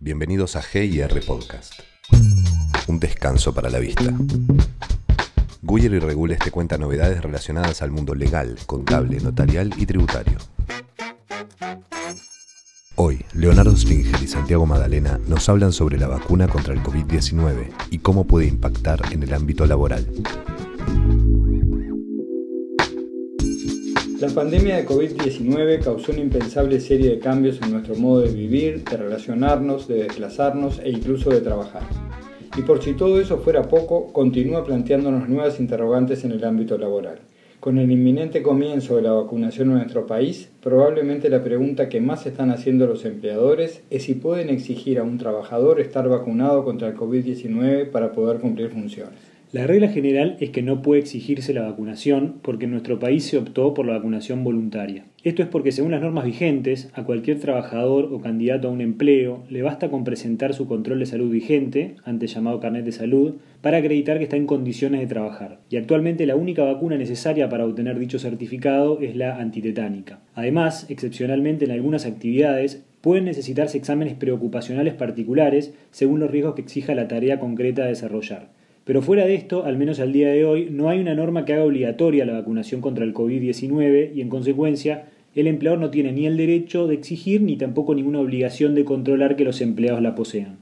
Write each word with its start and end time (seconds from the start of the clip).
Bienvenidos 0.00 0.56
a 0.56 0.62
GIR 0.62 1.24
Podcast. 1.24 1.80
Un 2.88 3.00
descanso 3.00 3.54
para 3.54 3.70
la 3.70 3.78
vista. 3.78 4.12
Guyer 5.62 5.94
y 5.94 5.98
Regules 5.98 6.38
te 6.40 6.50
cuenta 6.50 6.76
novedades 6.76 7.22
relacionadas 7.22 7.80
al 7.80 7.90
mundo 7.90 8.14
legal, 8.14 8.56
contable, 8.66 9.18
notarial 9.20 9.72
y 9.78 9.86
tributario. 9.86 10.36
Hoy, 12.96 13.24
Leonardo 13.32 13.76
Slinger 13.76 14.22
y 14.22 14.26
Santiago 14.26 14.66
Madalena 14.66 15.18
nos 15.26 15.48
hablan 15.48 15.72
sobre 15.72 15.98
la 15.98 16.08
vacuna 16.08 16.48
contra 16.48 16.74
el 16.74 16.82
COVID-19 16.82 17.70
y 17.90 17.98
cómo 17.98 18.24
puede 18.24 18.46
impactar 18.46 19.00
en 19.12 19.22
el 19.22 19.32
ámbito 19.32 19.64
laboral. 19.64 20.06
La 24.24 24.30
pandemia 24.30 24.76
de 24.76 24.86
COVID-19 24.86 25.84
causó 25.84 26.10
una 26.10 26.22
impensable 26.22 26.80
serie 26.80 27.10
de 27.10 27.18
cambios 27.18 27.60
en 27.60 27.72
nuestro 27.72 27.94
modo 27.94 28.22
de 28.22 28.32
vivir, 28.32 28.82
de 28.82 28.96
relacionarnos, 28.96 29.86
de 29.86 30.04
desplazarnos 30.04 30.78
e 30.82 30.88
incluso 30.88 31.28
de 31.28 31.42
trabajar. 31.42 31.82
Y 32.56 32.62
por 32.62 32.82
si 32.82 32.94
todo 32.94 33.20
eso 33.20 33.36
fuera 33.36 33.64
poco, 33.64 34.14
continúa 34.14 34.64
planteándonos 34.64 35.28
nuevas 35.28 35.60
interrogantes 35.60 36.24
en 36.24 36.32
el 36.32 36.42
ámbito 36.42 36.78
laboral. 36.78 37.18
Con 37.60 37.76
el 37.76 37.90
inminente 37.90 38.42
comienzo 38.42 38.96
de 38.96 39.02
la 39.02 39.12
vacunación 39.12 39.68
en 39.72 39.76
nuestro 39.76 40.06
país, 40.06 40.48
probablemente 40.62 41.28
la 41.28 41.44
pregunta 41.44 41.90
que 41.90 42.00
más 42.00 42.24
están 42.24 42.50
haciendo 42.50 42.86
los 42.86 43.04
empleadores 43.04 43.82
es 43.90 44.04
si 44.04 44.14
pueden 44.14 44.48
exigir 44.48 44.98
a 44.98 45.02
un 45.02 45.18
trabajador 45.18 45.80
estar 45.80 46.08
vacunado 46.08 46.64
contra 46.64 46.88
el 46.88 46.96
COVID-19 46.96 47.90
para 47.90 48.12
poder 48.12 48.40
cumplir 48.40 48.70
funciones. 48.70 49.33
La 49.54 49.68
regla 49.68 49.86
general 49.86 50.36
es 50.40 50.50
que 50.50 50.62
no 50.62 50.82
puede 50.82 51.00
exigirse 51.00 51.54
la 51.54 51.62
vacunación 51.62 52.40
porque 52.42 52.64
en 52.64 52.72
nuestro 52.72 52.98
país 52.98 53.22
se 53.22 53.38
optó 53.38 53.72
por 53.72 53.86
la 53.86 53.92
vacunación 53.92 54.42
voluntaria. 54.42 55.04
Esto 55.22 55.44
es 55.44 55.48
porque 55.48 55.70
según 55.70 55.92
las 55.92 56.00
normas 56.00 56.24
vigentes, 56.24 56.90
a 56.92 57.04
cualquier 57.04 57.38
trabajador 57.38 58.08
o 58.12 58.20
candidato 58.20 58.66
a 58.66 58.72
un 58.72 58.80
empleo 58.80 59.44
le 59.48 59.62
basta 59.62 59.90
con 59.90 60.02
presentar 60.02 60.54
su 60.54 60.66
control 60.66 60.98
de 60.98 61.06
salud 61.06 61.30
vigente, 61.30 61.94
antes 62.04 62.34
llamado 62.34 62.58
carnet 62.58 62.84
de 62.84 62.90
salud, 62.90 63.34
para 63.62 63.76
acreditar 63.76 64.18
que 64.18 64.24
está 64.24 64.36
en 64.36 64.48
condiciones 64.48 64.98
de 64.98 65.06
trabajar. 65.06 65.60
Y 65.70 65.76
actualmente 65.76 66.26
la 66.26 66.34
única 66.34 66.64
vacuna 66.64 66.96
necesaria 66.96 67.48
para 67.48 67.64
obtener 67.64 67.96
dicho 67.96 68.18
certificado 68.18 68.98
es 68.98 69.14
la 69.14 69.36
antitetánica. 69.36 70.18
Además, 70.34 70.86
excepcionalmente 70.90 71.64
en 71.64 71.70
algunas 71.70 72.06
actividades, 72.06 72.84
pueden 73.02 73.26
necesitarse 73.26 73.78
exámenes 73.78 74.14
preocupacionales 74.14 74.94
particulares 74.94 75.72
según 75.92 76.18
los 76.18 76.32
riesgos 76.32 76.56
que 76.56 76.62
exija 76.62 76.96
la 76.96 77.06
tarea 77.06 77.38
concreta 77.38 77.84
a 77.84 77.86
desarrollar. 77.86 78.48
Pero 78.84 79.00
fuera 79.00 79.24
de 79.24 79.34
esto, 79.34 79.64
al 79.64 79.78
menos 79.78 79.98
al 79.98 80.12
día 80.12 80.28
de 80.28 80.44
hoy, 80.44 80.68
no 80.70 80.90
hay 80.90 81.00
una 81.00 81.14
norma 81.14 81.44
que 81.44 81.54
haga 81.54 81.64
obligatoria 81.64 82.26
la 82.26 82.34
vacunación 82.34 82.82
contra 82.82 83.04
el 83.04 83.14
COVID-19 83.14 84.14
y 84.14 84.20
en 84.20 84.28
consecuencia 84.28 85.06
el 85.34 85.46
empleador 85.46 85.80
no 85.80 85.90
tiene 85.90 86.12
ni 86.12 86.26
el 86.26 86.36
derecho 86.36 86.86
de 86.86 86.94
exigir 86.94 87.40
ni 87.40 87.56
tampoco 87.56 87.94
ninguna 87.94 88.20
obligación 88.20 88.74
de 88.74 88.84
controlar 88.84 89.36
que 89.36 89.44
los 89.44 89.60
empleados 89.62 90.02
la 90.02 90.14
posean. 90.14 90.58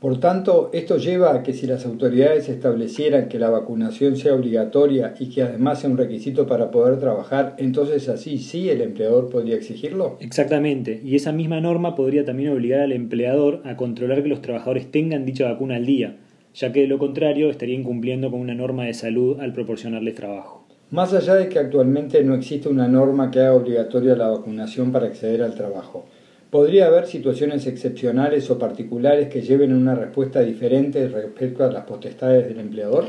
Por 0.00 0.18
tanto, 0.18 0.70
esto 0.72 0.96
lleva 0.96 1.34
a 1.34 1.42
que 1.42 1.52
si 1.52 1.66
las 1.66 1.84
autoridades 1.84 2.48
establecieran 2.48 3.28
que 3.28 3.38
la 3.38 3.50
vacunación 3.50 4.16
sea 4.16 4.34
obligatoria 4.34 5.14
y 5.20 5.28
que 5.28 5.42
además 5.42 5.80
sea 5.80 5.90
un 5.90 5.98
requisito 5.98 6.46
para 6.46 6.70
poder 6.70 6.98
trabajar, 6.98 7.54
entonces 7.58 8.08
así 8.08 8.38
sí 8.38 8.70
el 8.70 8.80
empleador 8.80 9.28
podría 9.28 9.56
exigirlo. 9.56 10.16
Exactamente, 10.20 11.02
y 11.04 11.16
esa 11.16 11.32
misma 11.32 11.60
norma 11.60 11.94
podría 11.94 12.24
también 12.24 12.48
obligar 12.48 12.80
al 12.80 12.92
empleador 12.92 13.60
a 13.64 13.76
controlar 13.76 14.22
que 14.22 14.30
los 14.30 14.40
trabajadores 14.40 14.90
tengan 14.90 15.26
dicha 15.26 15.44
vacuna 15.44 15.76
al 15.76 15.84
día, 15.84 16.16
ya 16.54 16.72
que 16.72 16.80
de 16.80 16.86
lo 16.86 16.98
contrario 16.98 17.50
estaría 17.50 17.78
incumpliendo 17.78 18.30
con 18.30 18.40
una 18.40 18.54
norma 18.54 18.84
de 18.84 18.94
salud 18.94 19.40
al 19.40 19.52
proporcionarles 19.52 20.14
trabajo. 20.14 20.66
Más 20.90 21.14
allá 21.14 21.36
de 21.36 21.48
que 21.48 21.60
actualmente 21.60 22.24
no 22.24 22.34
existe 22.34 22.68
una 22.68 22.88
norma 22.88 23.30
que 23.30 23.38
haga 23.38 23.54
obligatoria 23.54 24.16
la 24.16 24.28
vacunación 24.28 24.90
para 24.90 25.06
acceder 25.06 25.42
al 25.42 25.54
trabajo, 25.54 26.06
¿podría 26.50 26.86
haber 26.86 27.06
situaciones 27.06 27.66
excepcionales 27.68 28.50
o 28.50 28.58
particulares 28.58 29.28
que 29.28 29.42
lleven 29.42 29.72
a 29.72 29.76
una 29.76 29.94
respuesta 29.94 30.40
diferente 30.40 31.06
respecto 31.08 31.64
a 31.64 31.70
las 31.70 31.84
potestades 31.84 32.48
del 32.48 32.58
empleador? 32.58 33.04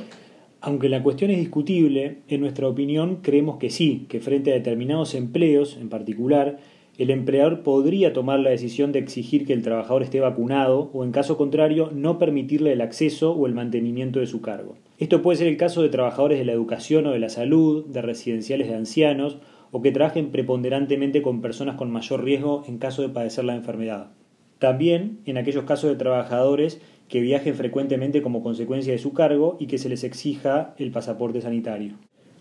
Aunque 0.64 0.90
la 0.90 1.02
cuestión 1.02 1.32
es 1.32 1.40
discutible, 1.40 2.18
en 2.28 2.42
nuestra 2.42 2.68
opinión 2.68 3.18
creemos 3.24 3.58
que 3.58 3.72
sí, 3.72 4.06
que 4.10 4.20
frente 4.20 4.52
a 4.52 4.56
determinados 4.56 5.16
empleos 5.16 5.76
en 5.82 5.90
particular, 5.90 6.60
el 6.98 7.10
empleador 7.10 7.64
podría 7.64 8.14
tomar 8.14 8.40
la 8.40 8.50
decisión 8.50 8.92
de 8.92 9.00
exigir 9.00 9.46
que 9.46 9.54
el 9.54 9.64
trabajador 9.64 10.04
esté 10.04 10.20
vacunado 10.20 10.92
o 10.94 11.04
en 11.04 11.12
caso 11.12 11.38
contrario 11.38 11.90
no 11.94 12.20
permitirle 12.20 12.74
el 12.74 12.82
acceso 12.82 13.32
o 13.32 13.48
el 13.48 13.54
mantenimiento 13.54 14.20
de 14.20 14.28
su 14.28 14.42
cargo. 14.42 14.76
Esto 14.98 15.22
puede 15.22 15.38
ser 15.38 15.48
el 15.48 15.58
caso 15.58 15.82
de 15.82 15.90
trabajadores 15.90 16.38
de 16.38 16.46
la 16.46 16.52
educación 16.52 17.08
o 17.08 17.12
de 17.12 17.20
la 17.20 17.30
salud, 17.30 17.86
de 17.86 18.02
residenciales 18.02 18.68
de 18.68 18.76
ancianos 18.76 19.38
o 19.72 19.82
que 19.82 19.92
trabajen 19.92 20.32
preponderantemente 20.32 21.22
con 21.22 21.42
personas 21.42 21.76
con 21.76 21.92
mayor 21.92 22.24
riesgo 22.24 22.64
en 22.68 22.78
caso 22.78 23.02
de 23.02 23.10
padecer 23.10 23.46
la 23.46 23.56
enfermedad. 23.56 24.12
También 24.60 25.22
en 25.26 25.38
aquellos 25.38 25.64
casos 25.64 25.90
de 25.90 25.96
trabajadores 25.96 26.82
que 27.08 27.22
viajen 27.22 27.56
frecuentemente 27.56 28.22
como 28.22 28.44
consecuencia 28.44 28.94
de 28.94 29.00
su 29.00 29.14
cargo 29.14 29.58
y 29.60 29.68
que 29.68 29.78
se 29.78 29.90
les 29.90 30.04
exija 30.04 30.76
el 30.78 30.92
pasaporte 30.92 31.42
sanitario. 31.42 31.96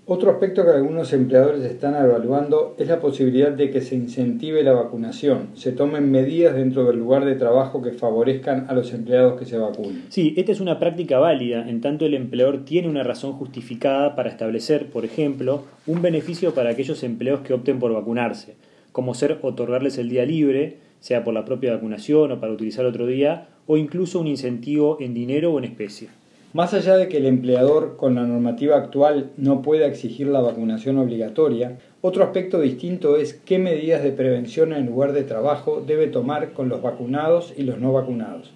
Otro 0.06 0.31
aspecto 0.33 0.65
que 0.65 0.71
algunos 0.71 1.12
empleadores 1.12 1.62
están 1.65 1.94
evaluando 1.94 2.75
es 2.78 2.88
la 2.88 3.00
posibilidad 3.00 3.53
de 3.53 3.71
que 3.71 3.81
se 3.81 3.94
incentive 3.94 4.65
la 4.65 4.72
vacunación, 4.72 5.50
se 5.55 5.71
tomen 5.71 6.11
medidas 6.11 6.56
dentro 6.56 6.84
del 6.84 6.99
lugar 6.99 7.25
de 7.25 7.37
trabajo 7.37 7.81
que 7.81 7.93
favorezcan 7.93 8.66
a 8.69 8.75
los 8.75 8.93
empleados 8.93 9.38
que 9.38 9.47
se 9.47 9.56
vacunen. 9.56 10.06
Sí, 10.09 10.34
esta 10.37 10.50
es 10.50 10.61
una 10.61 10.81
práctica 10.81 11.19
válida, 11.19 11.69
en 11.69 11.81
tanto 11.81 12.06
el 12.06 12.15
empleador 12.15 12.65
tiene 12.65 12.88
una 12.88 13.05
razón 13.05 13.34
justificada 13.34 14.16
para 14.16 14.31
establecer, 14.31 14.87
por 14.87 15.05
ejemplo, 15.05 15.62
un 15.87 16.03
beneficio 16.03 16.55
para 16.55 16.71
aquellos 16.71 17.05
empleados 17.05 17.43
que 17.43 17.55
opten 17.55 17.78
por 17.78 17.93
vacunarse, 17.93 18.55
como 18.91 19.15
ser 19.15 19.38
otorgarles 19.43 19.97
el 19.99 20.09
día 20.09 20.25
libre, 20.25 20.78
sea 20.99 21.22
por 21.22 21.34
la 21.34 21.44
propia 21.44 21.75
vacunación 21.75 22.32
o 22.32 22.41
para 22.41 22.53
utilizar 22.53 22.84
otro 22.84 23.06
día, 23.06 23.49
o 23.67 23.77
incluso 23.77 24.19
un 24.19 24.27
incentivo 24.27 24.97
en 25.00 25.15
dinero 25.15 25.53
o 25.53 25.59
en 25.59 25.65
especie. 25.67 26.09
Más 26.53 26.75
allá 26.75 26.97
de 26.97 27.09
que 27.09 27.19
el 27.19 27.27
empleador 27.27 27.97
con 27.97 28.16
la 28.16 28.22
normativa 28.22 28.77
actual 28.77 29.31
no 29.37 29.62
pueda 29.62 29.87
exigir 29.87 30.27
la 30.27 30.41
vacunación 30.41 30.99
obligatoria, 30.99 31.78
otro 32.00 32.25
aspecto 32.25 32.61
distinto 32.61 33.16
es 33.16 33.34
qué 33.34 33.61
medidas 33.61 34.03
de 34.03 34.11
prevención 34.11 34.72
en 34.72 34.78
el 34.78 34.87
lugar 34.87 35.12
de 35.12 35.22
trabajo 35.22 35.81
debe 35.87 36.09
tomar 36.09 36.53
con 36.53 36.69
los 36.69 36.83
vacunados 36.83 37.55
y 37.56 37.62
los 37.62 37.78
no 37.78 37.93
vacunados. 37.93 38.53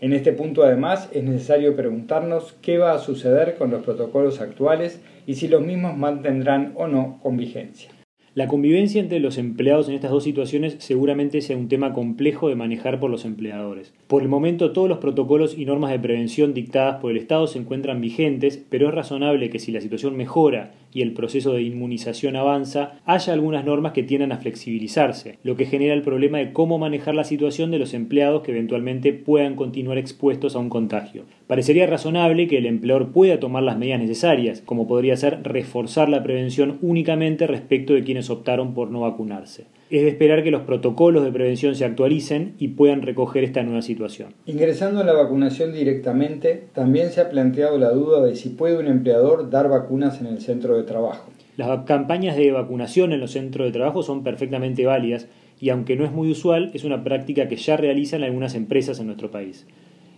En 0.00 0.12
este 0.12 0.32
punto 0.32 0.64
además 0.64 1.08
es 1.12 1.22
necesario 1.22 1.76
preguntarnos 1.76 2.56
qué 2.62 2.78
va 2.78 2.94
a 2.94 2.98
suceder 2.98 3.54
con 3.54 3.70
los 3.70 3.84
protocolos 3.84 4.40
actuales 4.40 5.00
y 5.24 5.36
si 5.36 5.46
los 5.46 5.62
mismos 5.62 5.96
mantendrán 5.96 6.72
o 6.74 6.88
no 6.88 7.20
con 7.22 7.36
vigencia. 7.36 7.95
La 8.36 8.48
convivencia 8.48 9.00
entre 9.00 9.18
los 9.18 9.38
empleados 9.38 9.88
en 9.88 9.94
estas 9.94 10.10
dos 10.10 10.22
situaciones 10.22 10.76
seguramente 10.78 11.40
sea 11.40 11.56
un 11.56 11.68
tema 11.68 11.94
complejo 11.94 12.50
de 12.50 12.54
manejar 12.54 13.00
por 13.00 13.10
los 13.10 13.24
empleadores. 13.24 13.94
Por 14.08 14.20
el 14.20 14.28
momento 14.28 14.72
todos 14.72 14.90
los 14.90 14.98
protocolos 14.98 15.56
y 15.56 15.64
normas 15.64 15.90
de 15.90 15.98
prevención 15.98 16.52
dictadas 16.52 17.00
por 17.00 17.12
el 17.12 17.16
Estado 17.16 17.46
se 17.46 17.58
encuentran 17.58 18.02
vigentes, 18.02 18.62
pero 18.68 18.90
es 18.90 18.94
razonable 18.94 19.48
que 19.48 19.58
si 19.58 19.72
la 19.72 19.80
situación 19.80 20.18
mejora 20.18 20.74
y 20.92 21.00
el 21.00 21.12
proceso 21.12 21.54
de 21.54 21.62
inmunización 21.62 22.36
avanza, 22.36 23.00
haya 23.06 23.32
algunas 23.32 23.64
normas 23.64 23.92
que 23.92 24.02
tiendan 24.02 24.32
a 24.32 24.38
flexibilizarse, 24.38 25.38
lo 25.42 25.56
que 25.56 25.66
genera 25.66 25.94
el 25.94 26.02
problema 26.02 26.36
de 26.38 26.52
cómo 26.52 26.78
manejar 26.78 27.14
la 27.14 27.24
situación 27.24 27.70
de 27.70 27.78
los 27.78 27.94
empleados 27.94 28.42
que 28.42 28.52
eventualmente 28.52 29.14
puedan 29.14 29.56
continuar 29.56 29.96
expuestos 29.96 30.56
a 30.56 30.58
un 30.58 30.68
contagio. 30.68 31.24
Parecería 31.46 31.86
razonable 31.86 32.48
que 32.48 32.58
el 32.58 32.66
empleador 32.66 33.12
pueda 33.12 33.40
tomar 33.40 33.62
las 33.62 33.78
medidas 33.78 34.00
necesarias, 34.00 34.62
como 34.64 34.86
podría 34.86 35.16
ser 35.16 35.42
reforzar 35.42 36.08
la 36.08 36.22
prevención 36.22 36.78
únicamente 36.82 37.46
respecto 37.46 37.94
de 37.94 38.04
quienes 38.26 38.30
optaron 38.30 38.74
por 38.74 38.90
no 38.90 39.00
vacunarse. 39.00 39.66
Es 39.88 40.02
de 40.02 40.08
esperar 40.08 40.42
que 40.42 40.50
los 40.50 40.62
protocolos 40.62 41.24
de 41.24 41.30
prevención 41.30 41.76
se 41.76 41.84
actualicen 41.84 42.54
y 42.58 42.68
puedan 42.68 43.02
recoger 43.02 43.44
esta 43.44 43.62
nueva 43.62 43.82
situación. 43.82 44.34
Ingresando 44.46 45.00
a 45.00 45.04
la 45.04 45.12
vacunación 45.12 45.72
directamente, 45.72 46.64
también 46.74 47.10
se 47.10 47.20
ha 47.20 47.30
planteado 47.30 47.78
la 47.78 47.90
duda 47.90 48.24
de 48.24 48.34
si 48.34 48.48
puede 48.48 48.78
un 48.78 48.88
empleador 48.88 49.48
dar 49.48 49.68
vacunas 49.68 50.20
en 50.20 50.26
el 50.26 50.40
centro 50.40 50.76
de 50.76 50.82
trabajo. 50.82 51.30
Las 51.56 51.84
campañas 51.84 52.36
de 52.36 52.50
vacunación 52.50 53.12
en 53.12 53.20
los 53.20 53.30
centros 53.30 53.66
de 53.66 53.72
trabajo 53.72 54.02
son 54.02 54.24
perfectamente 54.24 54.84
válidas 54.84 55.28
y 55.60 55.70
aunque 55.70 55.96
no 55.96 56.04
es 56.04 56.12
muy 56.12 56.30
usual, 56.30 56.70
es 56.74 56.84
una 56.84 57.02
práctica 57.04 57.48
que 57.48 57.56
ya 57.56 57.76
realizan 57.76 58.24
algunas 58.24 58.54
empresas 58.54 58.98
en 58.98 59.06
nuestro 59.06 59.30
país. 59.30 59.66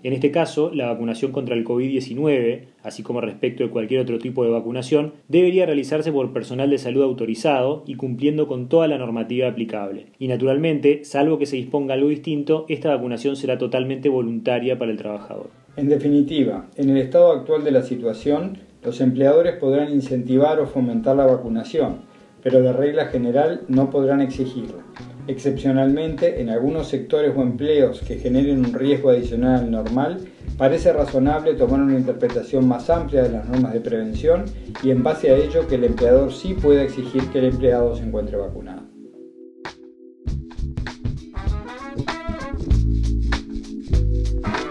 En 0.03 0.13
este 0.13 0.31
caso, 0.31 0.71
la 0.73 0.87
vacunación 0.87 1.33
contra 1.33 1.57
el 1.57 1.65
COVID-19, 1.65 2.67
así 2.83 3.03
como 3.03 3.21
respecto 3.21 3.65
de 3.65 3.71
cualquier 3.71 4.01
otro 4.01 4.19
tipo 4.19 4.45
de 4.45 4.51
vacunación, 4.51 5.15
debería 5.29 5.67
realizarse 5.67 6.13
por 6.13 6.33
personal 6.33 6.71
de 6.71 6.79
salud 6.79 7.03
autorizado 7.03 7.83
y 7.87 7.97
cumpliendo 7.97 8.47
con 8.47 8.69
toda 8.69 8.87
la 8.87 8.99
normativa 8.99 9.49
aplicable. 9.49 10.07
Y 10.19 10.29
naturalmente, 10.29 11.05
salvo 11.05 11.39
que 11.39 11.47
se 11.47 11.57
disponga 11.57 11.95
algo 11.95 12.09
distinto, 12.09 12.65
esta 12.69 12.91
vacunación 12.91 13.37
será 13.37 13.59
totalmente 13.59 14.09
voluntaria 14.09 14.79
para 14.79 14.93
el 14.93 14.99
trabajador. 14.99 15.51
En 15.77 15.89
definitiva, 15.89 16.67
en 16.77 16.91
el 16.91 16.99
estado 16.99 17.33
actual 17.33 17.65
de 17.65 17.73
la 17.73 17.83
situación, 17.83 18.59
los 18.85 19.01
empleadores 19.01 19.57
podrán 19.57 19.93
incentivar 19.93 20.61
o 20.61 20.67
fomentar 20.67 21.17
la 21.17 21.27
vacunación, 21.27 21.99
pero 22.43 22.63
de 22.63 22.73
regla 22.73 23.07
general 23.07 23.63
no 23.69 23.91
podrán 23.91 24.21
exigirla. 24.21 24.85
Excepcionalmente, 25.29 26.41
en 26.41 26.49
algunos 26.49 26.89
sectores 26.89 27.35
o 27.37 27.43
empleos 27.43 28.01
que 28.01 28.17
generen 28.17 28.65
un 28.65 28.73
riesgo 28.73 29.11
adicional 29.11 29.61
al 29.61 29.71
normal, 29.71 30.27
parece 30.57 30.91
razonable 30.91 31.53
tomar 31.53 31.83
una 31.83 31.99
interpretación 31.99 32.67
más 32.67 32.89
amplia 32.89 33.25
de 33.25 33.33
las 33.33 33.47
normas 33.47 33.75
de 33.75 33.81
prevención 33.81 34.47
y 34.83 34.91
en 34.91 35.03
base 35.03 35.31
a 35.31 35.37
ello 35.37 35.69
que 35.69 35.75
el 35.75 35.85
empleador 35.85 36.33
sí 36.33 36.55
pueda 36.55 36.83
exigir 36.83 37.29
que 37.29 37.41
el 37.41 37.45
empleado 37.45 37.95
se 37.95 38.05
encuentre 38.05 38.39
vacunado. 38.39 38.83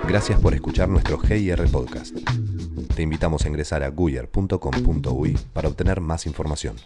Gracias 0.08 0.40
por 0.40 0.56
escuchar 0.56 0.90
nuestro 0.90 1.20
GIR 1.20 1.70
Podcast. 1.72 2.18
Te 2.96 3.04
invitamos 3.04 3.46
a 3.46 3.48
ingresar 3.48 3.84
a 3.84 3.92
guyer.com.uy 3.92 5.38
para 5.54 5.68
obtener 5.68 6.02
más 6.02 6.26
información. 6.26 6.78